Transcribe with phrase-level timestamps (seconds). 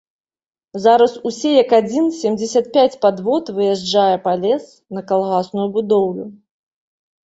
[0.85, 4.63] Зараз усе як адзін семдзесят пяць падвод выязджае па лес
[4.97, 6.25] на калгасную будоўлю.